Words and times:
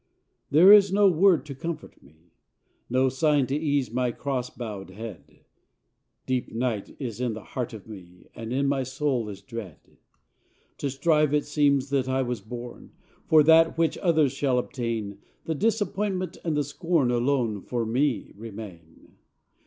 There 0.49 0.73
is 0.73 0.91
no 0.91 1.07
word 1.07 1.45
to 1.45 1.53
comfort 1.53 2.01
me; 2.01 2.31
No 2.89 3.07
sign 3.07 3.45
to 3.45 3.55
ease 3.55 3.91
my 3.91 4.09
cross 4.11 4.49
bowed 4.49 4.89
head: 4.89 5.41
Deep 6.25 6.51
night 6.51 6.95
is 6.97 7.21
in 7.21 7.35
the 7.35 7.43
heart 7.43 7.71
of 7.71 7.85
me, 7.85 8.25
And 8.33 8.51
in 8.51 8.67
my 8.67 8.81
soul 8.81 9.29
is 9.29 9.43
dread. 9.43 9.77
To 10.79 10.89
strive, 10.89 11.35
it 11.35 11.45
seems, 11.45 11.91
that 11.91 12.09
I 12.09 12.23
was 12.23 12.41
born, 12.41 12.93
For 13.27 13.43
that 13.43 13.77
which 13.77 13.95
others 13.99 14.31
shall 14.31 14.57
obtain; 14.57 15.19
The 15.45 15.53
disappointment 15.53 16.35
and 16.43 16.57
the 16.57 16.63
scorn 16.63 17.11
Alone 17.11 17.61
for 17.61 17.85
me 17.85 18.33
remain. 18.35 19.17